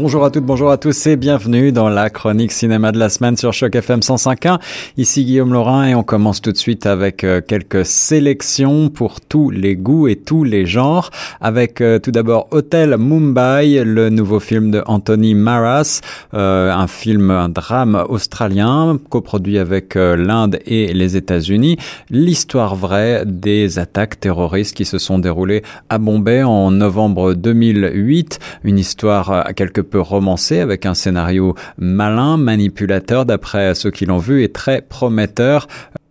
Bonjour 0.00 0.24
à 0.24 0.30
toutes, 0.30 0.44
bonjour 0.44 0.70
à 0.70 0.76
tous 0.76 1.08
et 1.08 1.16
bienvenue 1.16 1.72
dans 1.72 1.88
la 1.88 2.08
chronique 2.08 2.52
cinéma 2.52 2.92
de 2.92 3.00
la 3.00 3.08
semaine 3.08 3.36
sur 3.36 3.52
Choc 3.52 3.74
FM 3.74 3.98
105.1. 3.98 4.60
Ici 4.96 5.24
Guillaume 5.24 5.52
Laurin 5.52 5.88
et 5.88 5.96
on 5.96 6.04
commence 6.04 6.40
tout 6.40 6.52
de 6.52 6.56
suite 6.56 6.86
avec 6.86 7.24
euh, 7.24 7.40
quelques 7.40 7.84
sélections 7.84 8.90
pour 8.90 9.20
tous 9.20 9.50
les 9.50 9.74
goûts 9.74 10.06
et 10.06 10.14
tous 10.14 10.44
les 10.44 10.66
genres. 10.66 11.10
Avec 11.40 11.80
euh, 11.80 11.98
tout 11.98 12.12
d'abord 12.12 12.46
Hotel 12.52 12.96
Mumbai, 12.96 13.82
le 13.82 14.08
nouveau 14.08 14.38
film 14.38 14.70
de 14.70 14.84
Anthony 14.86 15.34
Maras, 15.34 16.00
euh, 16.32 16.72
un 16.72 16.86
film, 16.86 17.32
un 17.32 17.48
drame 17.48 18.04
australien 18.08 19.00
coproduit 19.10 19.58
avec 19.58 19.96
l'Inde 19.96 20.60
et 20.64 20.94
les 20.94 21.16
États-Unis. 21.16 21.76
L'histoire 22.08 22.76
vraie 22.76 23.24
des 23.26 23.80
attaques 23.80 24.20
terroristes 24.20 24.76
qui 24.76 24.84
se 24.84 24.98
sont 24.98 25.18
déroulées 25.18 25.64
à 25.88 25.98
Bombay 25.98 26.44
en 26.44 26.70
novembre 26.70 27.34
2008. 27.34 28.38
Une 28.62 28.78
histoire 28.78 29.32
à 29.32 29.52
quelque 29.54 29.87
peu 29.88 30.00
romancé 30.00 30.60
avec 30.60 30.86
un 30.86 30.94
scénario 30.94 31.54
malin, 31.78 32.36
manipulateur 32.36 33.26
d'après 33.26 33.74
ceux 33.74 33.90
qui 33.90 34.06
l'ont 34.06 34.18
vu 34.18 34.44
et 34.44 34.52
très 34.52 34.82
prometteur 34.82 35.66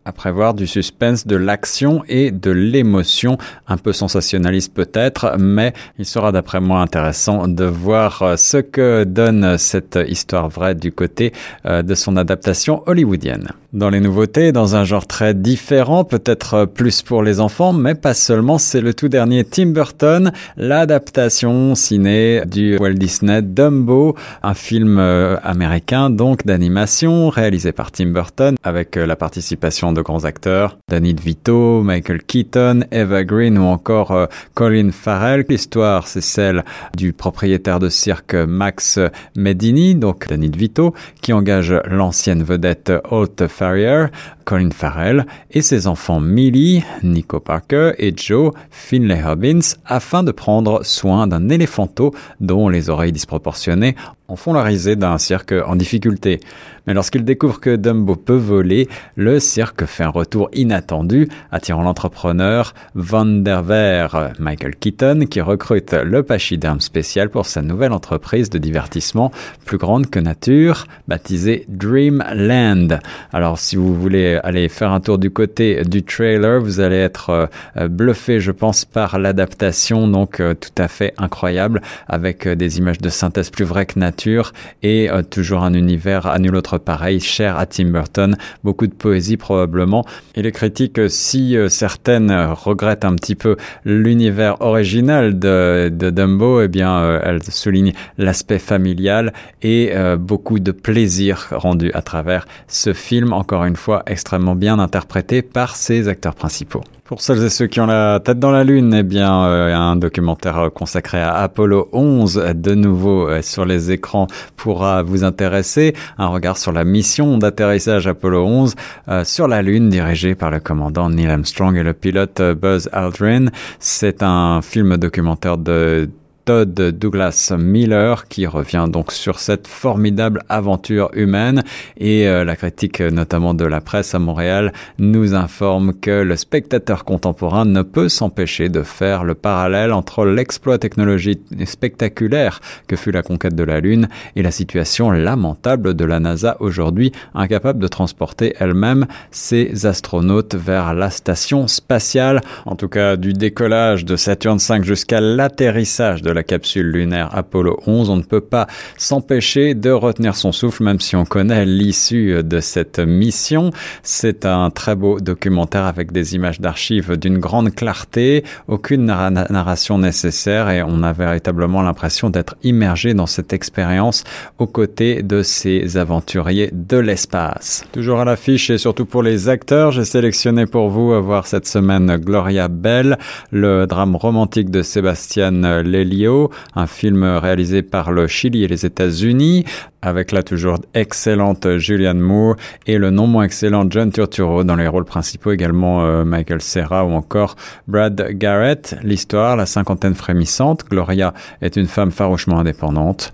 à 0.07 0.13
prévoir 0.13 0.53
du 0.53 0.67
suspense, 0.67 1.27
de 1.27 1.35
l'action 1.35 2.03
et 2.07 2.31
de 2.31 2.51
l'émotion, 2.51 3.37
un 3.67 3.77
peu 3.77 3.91
sensationnaliste 3.91 4.73
peut-être, 4.73 5.35
mais 5.37 5.73
il 5.99 6.05
sera 6.05 6.31
d'après 6.31 6.61
moi 6.61 6.79
intéressant 6.79 7.47
de 7.47 7.65
voir 7.65 8.35
ce 8.37 8.57
que 8.57 9.03
donne 9.03 9.57
cette 9.57 9.99
histoire 10.07 10.47
vraie 10.47 10.75
du 10.75 10.91
côté 10.91 11.33
euh, 11.65 11.83
de 11.83 11.93
son 11.95 12.15
adaptation 12.15 12.83
hollywoodienne. 12.85 13.49
Dans 13.73 13.89
les 13.89 13.99
nouveautés, 13.99 14.53
dans 14.53 14.77
un 14.77 14.85
genre 14.85 15.05
très 15.05 15.33
différent, 15.33 16.05
peut-être 16.05 16.65
plus 16.65 17.01
pour 17.01 17.21
les 17.21 17.41
enfants, 17.41 17.73
mais 17.73 17.95
pas 17.95 18.13
seulement, 18.13 18.57
c'est 18.57 18.79
le 18.79 18.93
tout 18.93 19.09
dernier 19.09 19.43
Tim 19.43 19.67
Burton, 19.67 20.31
l'adaptation 20.55 21.75
ciné 21.75 22.43
du 22.45 22.77
Walt 22.77 22.93
Disney 22.93 23.41
Dumbo, 23.41 24.15
un 24.41 24.53
film 24.53 24.97
euh, 24.99 25.35
américain 25.43 26.09
donc 26.09 26.45
d'animation 26.45 27.29
réalisé 27.29 27.73
par 27.73 27.91
Tim 27.91 28.07
Burton 28.07 28.55
avec 28.63 28.95
euh, 28.95 29.05
la 29.05 29.17
participation 29.17 29.91
grands 30.01 30.25
acteurs, 30.25 30.77
Danny 30.89 31.13
DeVito, 31.13 31.81
Michael 31.83 32.23
Keaton, 32.23 32.81
Eva 32.91 33.23
Green 33.23 33.57
ou 33.57 33.63
encore 33.63 34.11
euh, 34.11 34.25
Colin 34.53 34.91
Farrell. 34.91 35.45
L'histoire, 35.47 36.07
c'est 36.07 36.21
celle 36.21 36.63
du 36.95 37.13
propriétaire 37.13 37.79
de 37.79 37.89
cirque 37.89 38.35
Max 38.35 38.99
Medini, 39.35 39.95
donc 39.95 40.27
Danny 40.27 40.49
DeVito, 40.49 40.93
qui 41.21 41.33
engage 41.33 41.73
l'ancienne 41.85 42.43
vedette 42.43 42.91
Holt 43.09 43.47
Farrier, 43.47 44.05
Colin 44.47 44.69
Farrell 44.71 45.25
et 45.51 45.61
ses 45.61 45.87
enfants 45.87 46.21
Millie, 46.21 46.81
Nico 47.03 47.41
Parker 47.41 47.91
et 47.97 48.13
Joe 48.15 48.53
Finlay 48.71 49.21
Robbins 49.21 49.59
afin 49.85 50.23
de 50.23 50.31
prendre 50.31 50.85
soin 50.85 51.27
d'un 51.27 51.49
éléphanto 51.49 52.15
dont 52.39 52.69
les 52.69 52.89
oreilles 52.89 53.11
disproportionnées 53.11 53.97
en 54.27 54.35
font 54.35 54.53
la 54.53 54.63
risée 54.63 54.95
d'un 54.95 55.17
cirque 55.17 55.53
en 55.53 55.75
difficulté. 55.75 56.39
Mais 56.85 56.93
lorsqu'il 56.93 57.23
découvre 57.23 57.59
que 57.59 57.75
Dumbo 57.75 58.15
peut 58.15 58.35
voler, 58.35 58.87
le 59.15 59.39
cirque 59.39 59.85
fait 59.85 60.03
un 60.03 60.09
retour 60.09 60.49
inattendu, 60.53 61.27
attirant 61.51 61.81
l'entrepreneur 61.81 62.73
Van 62.95 63.25
der 63.25 63.61
Veer, 63.63 64.33
Michael 64.39 64.75
Keaton, 64.75 65.25
qui 65.29 65.41
recrute 65.41 65.93
le 65.93 66.23
pachyderme 66.23 66.79
spécial 66.79 67.29
pour 67.29 67.45
sa 67.45 67.61
nouvelle 67.61 67.91
entreprise 67.91 68.49
de 68.49 68.57
divertissement 68.57 69.31
plus 69.65 69.77
grande 69.77 70.09
que 70.09 70.19
nature, 70.19 70.85
baptisée 71.07 71.65
Dreamland. 71.67 72.99
Alors 73.33 73.59
si 73.59 73.75
vous 73.75 73.93
voulez 73.93 74.36
aller 74.43 74.69
faire 74.69 74.91
un 74.91 74.99
tour 74.99 75.17
du 75.17 75.31
côté 75.31 75.83
du 75.83 76.03
trailer, 76.03 76.59
vous 76.61 76.79
allez 76.79 76.97
être 76.97 77.49
euh, 77.77 77.87
bluffé, 77.87 78.39
je 78.39 78.51
pense, 78.51 78.85
par 78.85 79.19
l'adaptation, 79.19 80.07
donc 80.07 80.39
euh, 80.39 80.53
tout 80.53 80.81
à 80.81 80.87
fait 80.87 81.13
incroyable, 81.17 81.81
avec 82.07 82.47
euh, 82.47 82.55
des 82.55 82.77
images 82.77 82.99
de 82.99 83.09
synthèse 83.09 83.49
plus 83.49 83.65
vraies 83.65 83.85
que 83.85 83.99
nature 83.99 84.53
et 84.83 85.09
toujours 85.29 85.63
un 85.63 85.73
univers 85.73 86.27
à 86.27 86.39
nul 86.39 86.55
autre 86.55 86.77
pareil, 86.77 87.19
cher 87.19 87.57
à 87.57 87.65
Tim 87.65 87.85
Burton, 87.85 88.35
beaucoup 88.63 88.87
de 88.87 88.93
poésie 88.93 89.37
probablement. 89.37 90.05
Et 90.35 90.41
les 90.41 90.51
critiques, 90.51 90.99
si 91.09 91.55
certaines 91.69 92.31
regrettent 92.31 93.05
un 93.05 93.15
petit 93.15 93.35
peu 93.35 93.57
l'univers 93.85 94.61
original 94.61 95.39
de, 95.39 95.89
de 95.93 96.09
Dumbo, 96.09 96.61
eh 96.61 96.67
bien, 96.67 97.19
elles 97.23 97.43
soulignent 97.43 97.93
l'aspect 98.17 98.59
familial 98.59 99.33
et 99.61 99.91
beaucoup 100.19 100.59
de 100.59 100.71
plaisir 100.71 101.47
rendu 101.51 101.91
à 101.93 102.01
travers 102.01 102.47
ce 102.67 102.93
film, 102.93 103.33
encore 103.33 103.65
une 103.65 103.75
fois 103.75 104.03
extrêmement 104.05 104.26
bien 104.55 104.79
interprété 104.79 105.41
par 105.41 105.75
ses 105.75 106.07
acteurs 106.07 106.35
principaux. 106.35 106.81
Pour 107.05 107.21
celles 107.21 107.41
et 107.43 107.49
ceux 107.49 107.67
qui 107.67 107.79
ont 107.79 107.85
la 107.85 108.19
tête 108.19 108.37
dans 108.37 108.51
la 108.51 108.65
lune, 108.65 108.93
eh 108.93 109.03
bien, 109.03 109.45
euh, 109.45 109.73
un 109.73 109.95
documentaire 109.95 110.69
consacré 110.73 111.21
à 111.21 111.35
Apollo 111.35 111.87
11, 111.93 112.51
de 112.53 112.75
nouveau 112.75 113.29
euh, 113.29 113.41
sur 113.41 113.63
les 113.63 113.91
écrans, 113.91 114.27
pourra 114.57 115.03
vous 115.03 115.23
intéresser. 115.23 115.95
Un 116.17 116.27
regard 116.27 116.57
sur 116.57 116.73
la 116.73 116.83
mission 116.83 117.37
d'atterrissage 117.37 118.07
Apollo 118.07 118.45
11 118.45 118.75
euh, 119.07 119.23
sur 119.23 119.47
la 119.47 119.61
lune, 119.61 119.87
dirigé 119.87 120.35
par 120.35 120.51
le 120.51 120.59
commandant 120.59 121.09
Neil 121.09 121.27
Armstrong 121.27 121.77
et 121.77 121.83
le 121.83 121.93
pilote 121.93 122.41
Buzz 122.41 122.89
Aldrin. 122.91 123.45
C'est 123.79 124.21
un 124.21 124.61
film 124.61 124.97
documentaire 124.97 125.57
de 125.57 126.09
Todd 126.47 126.73
Douglas 126.73 127.51
Miller 127.59 128.29
qui 128.29 128.47
revient 128.47 128.85
donc 128.87 129.11
sur 129.11 129.39
cette 129.39 129.67
formidable 129.67 130.43
aventure 130.47 131.09
humaine 131.11 131.61
et 131.97 132.25
euh, 132.25 132.45
la 132.45 132.55
critique 132.55 133.01
notamment 133.01 133.53
de 133.53 133.65
la 133.65 133.81
presse 133.81 134.15
à 134.15 134.19
Montréal 134.19 134.71
nous 134.97 135.35
informe 135.35 135.93
que 135.93 136.21
le 136.21 136.37
spectateur 136.37 137.03
contemporain 137.03 137.65
ne 137.65 137.81
peut 137.81 138.07
s'empêcher 138.07 138.69
de 138.69 138.81
faire 138.81 139.25
le 139.25 139.35
parallèle 139.35 139.91
entre 139.91 140.25
l'exploit 140.25 140.77
technologique 140.77 141.41
spectaculaire 141.65 142.61
que 142.87 142.95
fut 142.95 143.11
la 143.11 143.23
conquête 143.23 143.55
de 143.55 143.65
la 143.65 143.81
Lune 143.81 144.07
et 144.37 144.41
la 144.41 144.51
situation 144.51 145.11
lamentable 145.11 145.95
de 145.95 146.05
la 146.05 146.21
NASA 146.21 146.55
aujourd'hui 146.61 147.11
incapable 147.35 147.79
de 147.79 147.89
transporter 147.89 148.53
elle-même 148.57 149.05
ses 149.31 149.85
astronautes 149.85 150.55
vers 150.55 150.93
la 150.93 151.09
station 151.09 151.67
spatiale. 151.67 152.39
En 152.65 152.77
tout 152.77 152.87
cas, 152.87 153.17
du 153.17 153.33
décollage 153.33 154.05
de 154.05 154.15
Saturne 154.15 154.59
V 154.59 154.83
jusqu'à 154.83 155.19
l'atterrissage 155.19 156.21
de 156.21 156.36
la 156.37 156.43
capsule 156.43 156.91
lunaire 156.91 157.31
Apollo 157.33 157.79
11, 157.87 158.11
on 158.11 158.17
ne 158.17 158.21
peut 158.21 158.41
pas 158.41 158.67
s'empêcher 158.95 159.73
de 159.73 159.89
retenir 159.89 160.35
son 160.35 160.51
souffle, 160.51 160.83
même 160.83 160.99
si 160.99 161.15
on 161.15 161.25
connaît 161.25 161.65
l'issue 161.65 162.43
de 162.43 162.59
cette 162.59 162.99
mission. 162.99 163.71
C'est 164.03 164.45
un 164.45 164.69
très 164.69 164.95
beau 164.95 165.19
documentaire 165.19 165.85
avec 165.85 166.11
des 166.11 166.35
images 166.35 166.61
d'archives 166.61 167.17
d'une 167.17 167.39
grande 167.39 167.73
clarté, 167.73 168.43
aucune 168.67 169.05
narration 169.05 169.97
nécessaire 169.97 170.69
et 170.69 170.83
on 170.83 171.01
a 171.01 171.11
véritablement 171.11 171.81
l'impression 171.81 172.29
d'être 172.29 172.55
immergé 172.61 173.15
dans 173.15 173.25
cette 173.25 173.51
expérience 173.51 174.23
aux 174.59 174.67
côtés 174.67 175.23
de 175.23 175.41
ces 175.41 175.97
aventuriers 175.97 176.69
de 176.71 176.97
l'espace. 176.97 177.83
Toujours 177.91 178.19
à 178.19 178.25
l'affiche 178.25 178.69
et 178.69 178.77
surtout 178.77 179.07
pour 179.07 179.23
les 179.23 179.49
acteurs, 179.49 179.91
j'ai 179.91 180.05
sélectionné 180.05 180.67
pour 180.67 180.89
vous 180.89 181.13
à 181.13 181.19
voir 181.19 181.47
cette 181.47 181.65
semaine 181.65 182.17
Gloria 182.17 182.67
Bell, 182.67 183.17
le 183.49 183.87
drame 183.87 184.15
romantique 184.15 184.69
de 184.69 184.83
Sébastien 184.83 185.49
Lelio 185.81 186.26
un 186.75 186.87
film 186.87 187.23
réalisé 187.23 187.81
par 187.81 188.11
le 188.11 188.27
Chili 188.27 188.63
et 188.63 188.67
les 188.67 188.85
États-Unis, 188.85 189.65
avec 190.01 190.31
la 190.31 190.43
toujours 190.43 190.77
excellente 190.93 191.77
Julianne 191.77 192.19
Moore 192.19 192.55
et 192.85 192.97
le 192.97 193.09
non 193.09 193.27
moins 193.27 193.43
excellent 193.43 193.85
John 193.89 194.11
Turturro 194.11 194.63
dans 194.63 194.75
les 194.75 194.87
rôles 194.87 195.05
principaux 195.05 195.51
également 195.51 196.05
euh, 196.05 196.23
Michael 196.23 196.61
Serra 196.61 197.05
ou 197.05 197.11
encore 197.11 197.55
Brad 197.87 198.29
Garrett. 198.31 198.95
L'histoire, 199.03 199.55
la 199.55 199.65
cinquantaine 199.65 200.15
frémissante, 200.15 200.85
Gloria 200.89 201.33
est 201.61 201.75
une 201.75 201.87
femme 201.87 202.11
farouchement 202.11 202.59
indépendante. 202.59 203.31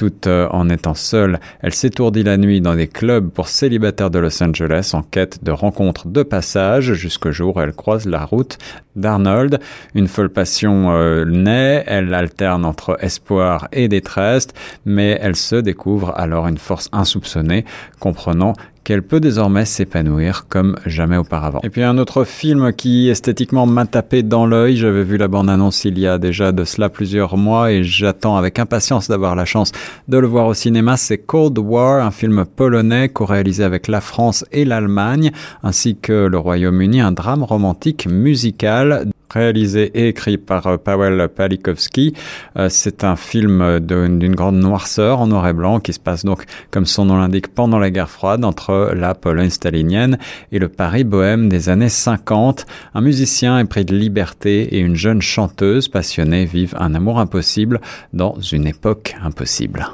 Tout 0.00 0.26
euh, 0.28 0.48
en 0.50 0.70
étant 0.70 0.94
seule, 0.94 1.40
elle 1.60 1.74
s'étourdit 1.74 2.22
la 2.22 2.38
nuit 2.38 2.62
dans 2.62 2.74
des 2.74 2.88
clubs 2.88 3.28
pour 3.28 3.48
célibataires 3.48 4.08
de 4.08 4.18
Los 4.18 4.42
Angeles 4.42 4.92
en 4.94 5.02
quête 5.02 5.44
de 5.44 5.50
rencontres 5.50 6.08
de 6.08 6.22
passage 6.22 6.94
jusqu'au 6.94 7.32
jour 7.32 7.56
où 7.56 7.60
elle 7.60 7.74
croise 7.74 8.06
la 8.06 8.24
route 8.24 8.56
d'Arnold. 8.96 9.60
Une 9.94 10.08
folle 10.08 10.30
passion 10.30 10.90
euh, 10.90 11.26
naît, 11.26 11.84
elle 11.86 12.14
alterne 12.14 12.64
entre 12.64 12.96
espoir 13.04 13.68
et 13.72 13.88
détresse, 13.88 14.48
mais 14.86 15.18
elle 15.20 15.36
se 15.36 15.56
découvre 15.56 16.14
alors 16.16 16.48
une 16.48 16.56
force 16.56 16.88
insoupçonnée, 16.92 17.66
comprenant 17.98 18.54
qu'elle 18.90 19.04
peut 19.04 19.20
désormais 19.20 19.66
s'épanouir 19.66 20.46
comme 20.48 20.74
jamais 20.84 21.16
auparavant. 21.16 21.60
Et 21.62 21.70
puis 21.70 21.84
un 21.84 21.96
autre 21.96 22.24
film 22.24 22.72
qui 22.72 23.08
esthétiquement 23.08 23.64
m'a 23.64 23.86
tapé 23.86 24.24
dans 24.24 24.46
l'œil, 24.46 24.76
j'avais 24.76 25.04
vu 25.04 25.16
la 25.16 25.28
bande-annonce 25.28 25.84
il 25.84 25.96
y 25.96 26.08
a 26.08 26.18
déjà 26.18 26.50
de 26.50 26.64
cela 26.64 26.88
plusieurs 26.88 27.36
mois 27.36 27.70
et 27.70 27.84
j'attends 27.84 28.36
avec 28.36 28.58
impatience 28.58 29.06
d'avoir 29.06 29.36
la 29.36 29.44
chance 29.44 29.70
de 30.08 30.18
le 30.18 30.26
voir 30.26 30.48
au 30.48 30.54
cinéma, 30.54 30.96
c'est 30.96 31.18
Cold 31.18 31.56
War, 31.56 32.04
un 32.04 32.10
film 32.10 32.44
polonais 32.44 33.10
co-réalisé 33.10 33.62
avec 33.62 33.86
la 33.86 34.00
France 34.00 34.44
et 34.50 34.64
l'Allemagne, 34.64 35.30
ainsi 35.62 35.96
que 35.96 36.26
le 36.26 36.38
Royaume-Uni, 36.38 37.00
un 37.00 37.12
drame 37.12 37.44
romantique 37.44 38.08
musical 38.10 39.06
réalisé 39.30 39.90
et 39.94 40.08
écrit 40.08 40.38
par 40.38 40.66
euh, 40.66 40.76
Paweł 40.76 41.28
Palikowski. 41.28 42.14
Euh, 42.56 42.68
c'est 42.68 43.04
un 43.04 43.16
film 43.16 43.80
d'une 43.80 44.34
grande 44.34 44.56
noirceur 44.56 45.20
en 45.20 45.26
noir 45.26 45.46
et 45.48 45.52
blanc 45.52 45.80
qui 45.80 45.92
se 45.92 46.00
passe 46.00 46.24
donc, 46.24 46.44
comme 46.70 46.86
son 46.86 47.06
nom 47.06 47.16
l'indique, 47.16 47.48
pendant 47.48 47.78
la 47.78 47.90
guerre 47.90 48.10
froide 48.10 48.44
entre 48.44 48.92
la 48.94 49.14
Pologne 49.14 49.50
stalinienne 49.50 50.18
et 50.52 50.58
le 50.58 50.68
Paris 50.68 51.04
bohème 51.04 51.48
des 51.48 51.68
années 51.68 51.88
50. 51.88 52.66
Un 52.94 53.00
musicien 53.00 53.58
épris 53.58 53.84
de 53.84 53.96
liberté 53.96 54.74
et 54.74 54.78
une 54.78 54.96
jeune 54.96 55.22
chanteuse 55.22 55.88
passionnée 55.88 56.44
vivent 56.44 56.76
un 56.78 56.94
amour 56.94 57.18
impossible 57.18 57.80
dans 58.12 58.40
une 58.40 58.66
époque 58.66 59.16
impossible. 59.22 59.86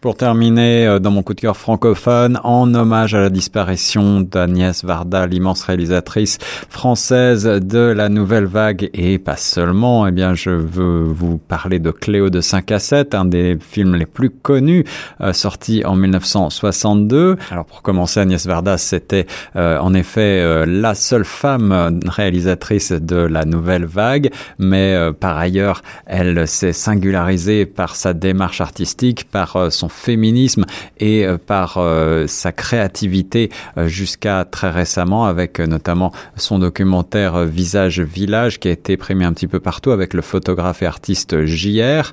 Pour 0.00 0.16
terminer, 0.16 0.86
euh, 0.86 0.98
dans 1.00 1.10
mon 1.10 1.24
coup 1.24 1.34
de 1.34 1.40
cœur 1.40 1.56
francophone, 1.56 2.38
en 2.44 2.72
hommage 2.72 3.16
à 3.16 3.20
la 3.20 3.30
disparition 3.30 4.20
d'Agnès 4.20 4.84
Varda, 4.84 5.26
l'immense 5.26 5.64
réalisatrice 5.64 6.38
française 6.70 7.42
de 7.44 7.80
la 7.80 8.08
nouvelle 8.08 8.44
vague, 8.44 8.90
et 8.94 9.18
pas 9.18 9.34
seulement, 9.34 10.06
eh 10.06 10.12
bien, 10.12 10.34
je 10.34 10.50
veux 10.50 11.02
vous 11.02 11.38
parler 11.38 11.80
de 11.80 11.90
Cléo 11.90 12.30
de 12.30 12.40
5 12.40 12.70
à 12.70 12.78
7, 12.78 13.16
un 13.16 13.24
des 13.24 13.58
films 13.60 13.96
les 13.96 14.06
plus 14.06 14.30
connus, 14.30 14.84
euh, 15.20 15.32
sorti 15.32 15.84
en 15.84 15.96
1962. 15.96 17.36
Alors, 17.50 17.64
pour 17.64 17.82
commencer, 17.82 18.20
Agnès 18.20 18.46
Varda, 18.46 18.78
c'était 18.78 19.26
euh, 19.56 19.80
en 19.80 19.94
effet 19.94 20.64
la 20.64 20.94
seule 20.94 21.24
femme 21.24 21.98
réalisatrice 22.06 22.92
de 22.92 23.16
la 23.16 23.44
nouvelle 23.44 23.84
vague, 23.84 24.30
mais 24.60 24.96
par 25.18 25.36
ailleurs, 25.38 25.82
elle 26.06 26.46
s'est 26.46 26.72
singularisée 26.72 27.66
par 27.66 27.96
sa 27.96 28.12
démarche 28.12 28.60
artistique, 28.60 29.28
par 29.28 29.72
son 29.72 29.87
féminisme 29.88 30.64
et 30.98 31.26
euh, 31.26 31.38
par 31.38 31.76
euh, 31.78 32.26
sa 32.26 32.52
créativité 32.52 33.50
euh, 33.76 33.88
jusqu'à 33.88 34.44
très 34.44 34.70
récemment 34.70 35.26
avec 35.26 35.60
notamment 35.60 36.12
son 36.36 36.58
documentaire 36.58 37.44
Visage 37.44 38.00
Village 38.00 38.60
qui 38.60 38.68
a 38.68 38.70
été 38.70 38.96
primé 38.96 39.24
un 39.24 39.32
petit 39.32 39.46
peu 39.46 39.60
partout 39.60 39.90
avec 39.90 40.14
le 40.14 40.22
photographe 40.22 40.82
et 40.82 40.86
artiste 40.86 41.44
JR. 41.44 42.12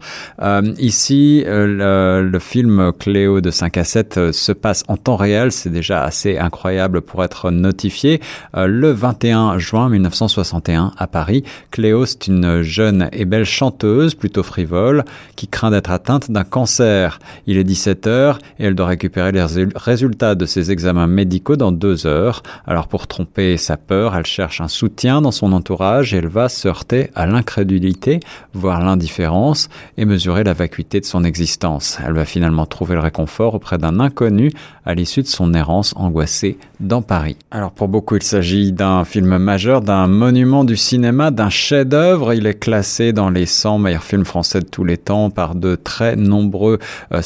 ici, 0.78 1.44
le, 1.46 2.40
film 2.40 2.92
Cléo 3.00 3.42
de 3.42 3.52
5 3.52 3.78
à 3.78 3.84
7 3.84 4.32
se 4.32 4.52
passe 4.52 4.84
en 4.88 4.98
temps 4.98 5.16
réel, 5.16 5.52
c'est 5.52 5.70
déjà 5.70 6.04
assez 6.04 6.38
incroyable 6.38 7.02
pour 7.02 7.24
être 7.24 7.52
notifié. 7.52 8.22
le 8.56 8.92
21 8.92 9.58
juin 9.58 9.90
1961 9.90 10.92
à 10.98 11.08
Paris, 11.08 11.44
Cléo 11.72 12.06
c'est 12.06 12.28
une 12.28 12.62
jeune 12.62 13.10
et 13.12 13.26
belle 13.26 13.46
chanteuse 13.46 14.16
plutôt 14.16 14.44
frivole 14.44 15.04
qui 15.36 15.48
craint 15.48 15.72
d'être 15.72 15.92
atteinte 15.92 16.32
d'un 16.32 16.44
cancer. 16.44 17.20
Il 17.48 17.58
est 17.58 17.64
17 17.66 18.08
heures 18.08 18.40
et 18.60 18.66
elle 18.66 18.76
doit 18.76 18.86
récupérer 18.86 19.32
les 19.32 19.46
résultats 19.76 20.36
de 20.36 20.46
ses 20.46 20.72
examens 20.72 21.08
médicaux 21.08 21.58
dans 21.58 21.72
deux 21.72 22.06
heures. 22.06 22.44
Alors 22.66 22.88
pour 22.88 23.08
tromper 23.08 23.58
sa 23.58 23.76
peur, 23.76 24.16
elle 24.16 24.26
cherche 24.26 24.62
un 24.62 24.68
soutien 24.68 25.22
dans 25.22 25.32
son 25.32 25.52
entourage 25.52 26.14
et 26.14 26.18
elle 26.18 26.28
va 26.28 26.48
se 26.48 26.68
heurter 26.68 27.12
à 27.16 27.26
l'incrédulité, 27.26 28.20
voire 28.54 28.82
l'indifférence 28.82 29.70
et 29.98 30.06
mesurer 30.06 30.44
la 30.44 30.54
vacuité 30.54 31.00
de 31.00 31.06
son 31.06 31.24
existence. 31.24 32.00
Elle 32.06 32.14
va 32.14 32.26
finalement 32.26 32.66
trouver 32.66 32.96
le 32.96 33.02
réconfort 33.02 33.56
auprès 33.56 33.78
d'un 33.78 34.00
inconnu 34.00 34.52
à 34.86 34.94
l'issue 34.94 35.24
de 35.24 35.28
son 35.28 35.54
errance 35.54 35.94
angoissée 35.98 36.58
dans 36.80 37.02
Paris. 37.02 37.38
Alors 37.52 37.72
pour 37.72 37.88
beaucoup, 37.88 38.16
il 38.16 38.24
s'agit 38.24 38.72
d'un 38.72 39.04
film 39.04 39.38
majeur, 39.38 39.82
d'un 39.82 40.08
monument 40.08 40.64
du 40.64 40.78
cinéma, 40.78 41.32
d'un 41.32 41.50
chef-d'œuvre. 41.50 42.34
Il 42.34 42.46
est 42.46 42.60
classé 42.60 43.14
dans 43.14 43.30
les 43.30 43.46
100 43.46 43.80
meilleurs 43.80 44.04
films 44.04 44.26
français 44.26 44.60
de 44.60 44.66
tous 44.66 44.84
les 44.84 44.98
temps 44.98 45.30
par 45.30 45.56
de 45.56 45.76
très 45.76 46.16
nombreux 46.16 46.80
euh, 47.14 47.22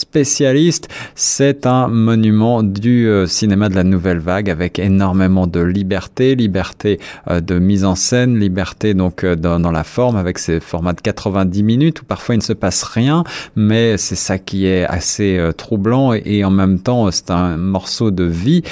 C'est 1.15 1.65
un 1.65 1.87
monument 1.87 2.63
du 2.63 3.07
euh, 3.07 3.27
cinéma 3.27 3.69
de 3.69 3.75
la 3.75 3.83
nouvelle 3.83 4.19
vague 4.19 4.49
avec 4.49 4.79
énormément 4.79 5.47
de 5.47 5.59
liberté, 5.59 6.35
liberté 6.35 6.99
euh, 7.29 7.39
de 7.39 7.59
mise 7.59 7.85
en 7.85 7.95
scène, 7.95 8.39
liberté 8.39 8.93
donc 8.93 9.25
dans, 9.25 9.59
dans, 9.59 9.71
la 9.71 9.83
forme 9.83 10.15
avec 10.15 10.39
ses 10.39 10.59
formats 10.59 10.93
de 10.93 11.01
90 11.01 11.63
minutes 11.63 12.01
où 12.01 12.05
parfois 12.05 12.35
il 12.35 12.39
ne 12.39 12.43
se 12.43 12.53
passe 12.53 12.83
rien, 12.83 13.23
mais 13.55 13.97
c'est 13.97 14.15
ça 14.15 14.37
qui 14.37 14.65
est 14.65 14.85
assez 14.85 15.39
troublant 15.57 16.13
et, 16.13 16.43
en 16.43 16.51
même 16.51 16.79
temps 16.79 17.11
c'est 17.11 17.31
un 17.31 17.57
morceau 17.57 18.11
de 18.11 18.23
vie 18.23 18.63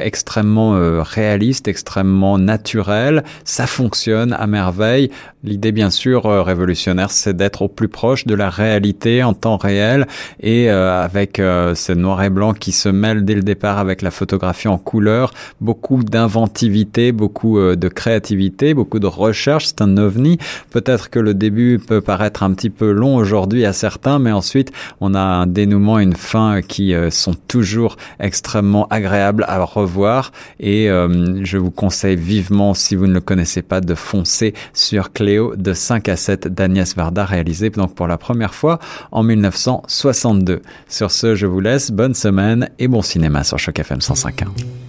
extrêmement 0.00 0.68
euh, 0.76 1.02
réaliste, 1.02 1.68
extrêmement 1.68 2.38
naturel. 2.38 3.24
Ça 3.44 3.66
fonctionne 3.66 4.32
à 4.32 4.46
merveille. 4.46 5.10
L'idée, 5.44 5.72
bien 5.72 5.90
sûr, 5.90 6.26
euh, 6.26 6.42
révolutionnaire, 6.42 7.10
c'est 7.10 7.36
d'être 7.36 7.62
au 7.62 7.68
plus 7.68 7.88
proche 7.88 8.26
de 8.26 8.34
la 8.34 8.50
réalité 8.50 9.22
en 9.22 9.34
temps 9.34 9.56
réel 9.56 10.06
et 10.40 10.70
euh, 10.70 10.97
avec 11.02 11.36
ce 11.38 11.92
noir 11.92 12.22
et 12.22 12.30
blanc 12.30 12.52
qui 12.52 12.72
se 12.72 12.88
mêle 12.88 13.24
dès 13.24 13.34
le 13.34 13.42
départ 13.42 13.78
avec 13.78 14.02
la 14.02 14.10
photographie 14.10 14.68
en 14.68 14.78
couleur, 14.78 15.32
beaucoup 15.60 16.02
d'inventivité, 16.02 17.12
beaucoup 17.12 17.58
de 17.58 17.88
créativité, 17.88 18.74
beaucoup 18.74 18.98
de 18.98 19.06
recherche. 19.06 19.66
C'est 19.66 19.82
un 19.82 19.96
ovni. 19.96 20.38
Peut-être 20.70 21.10
que 21.10 21.18
le 21.18 21.34
début 21.34 21.78
peut 21.78 22.00
paraître 22.00 22.42
un 22.42 22.52
petit 22.52 22.70
peu 22.70 22.90
long 22.90 23.16
aujourd'hui 23.16 23.64
à 23.64 23.72
certains, 23.72 24.18
mais 24.18 24.32
ensuite 24.32 24.72
on 25.00 25.14
a 25.14 25.20
un 25.20 25.46
dénouement, 25.46 25.98
une 25.98 26.16
fin 26.16 26.62
qui 26.62 26.94
sont 27.10 27.34
toujours 27.46 27.96
extrêmement 28.18 28.86
agréables 28.88 29.44
à 29.48 29.58
revoir 29.64 30.32
et 30.60 30.90
euh, 30.90 31.44
je 31.44 31.58
vous 31.58 31.70
conseille 31.70 32.16
vivement, 32.16 32.74
si 32.74 32.96
vous 32.96 33.06
ne 33.06 33.14
le 33.14 33.20
connaissez 33.20 33.62
pas, 33.62 33.80
de 33.80 33.94
foncer 33.94 34.54
sur 34.72 35.12
Cléo 35.12 35.54
de 35.56 35.72
5 35.72 36.08
à 36.08 36.16
7 36.16 36.48
d'Agnès 36.48 36.94
Varda, 36.96 37.24
réalisé 37.24 37.70
donc 37.70 37.94
pour 37.94 38.06
la 38.06 38.18
première 38.18 38.54
fois 38.54 38.78
en 39.12 39.22
1962. 39.22 40.62
Sur 40.88 41.10
ce, 41.10 41.34
je 41.34 41.46
vous 41.46 41.60
laisse, 41.60 41.90
bonne 41.90 42.14
semaine 42.14 42.70
et 42.78 42.88
bon 42.88 43.02
cinéma 43.02 43.44
sur 43.44 43.58
Choc 43.58 43.78
FM 43.78 43.98
105.1. 43.98 44.87